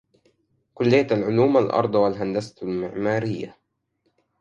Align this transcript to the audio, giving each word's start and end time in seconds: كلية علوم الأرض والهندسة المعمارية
كلية 0.73 1.07
علوم 1.11 1.57
الأرض 1.57 1.95
والهندسة 1.95 2.65
المعمارية 2.67 3.57